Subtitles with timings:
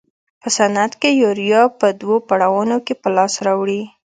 [0.41, 3.81] په صنعت کې یوریا په دوو پړاوونو کې په لاس راوړي.